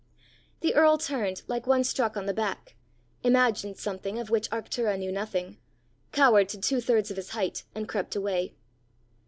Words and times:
The 0.61 0.73
earl 0.73 0.97
turned 0.97 1.43
like 1.45 1.67
one 1.67 1.83
struck 1.83 2.17
on 2.17 2.25
the 2.25 2.33
back, 2.33 2.75
imagined 3.21 3.77
something 3.77 4.17
of 4.17 4.31
which 4.31 4.49
Arctura 4.49 4.97
knew 4.97 5.11
nothing, 5.11 5.59
cowered 6.11 6.49
to 6.49 6.59
two 6.59 6.81
thirds 6.81 7.11
of 7.11 7.17
his 7.17 7.29
height, 7.37 7.65
and 7.75 7.87
crept 7.87 8.15
away. 8.15 8.55